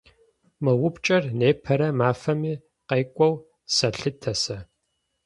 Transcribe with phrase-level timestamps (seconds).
[0.63, 2.53] Мы упчӏэр непэрэ мафэми
[2.87, 3.33] къекӏоу
[3.75, 4.57] сэлъытэ сэ.